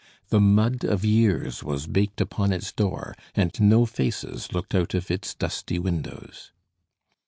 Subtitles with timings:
[0.29, 5.11] The mud of years was baked upon its door, and no faces looked out of
[5.11, 6.51] its dusty windows.